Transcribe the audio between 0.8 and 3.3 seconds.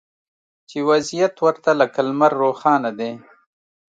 وضعیت ورته لکه لمر روښانه دی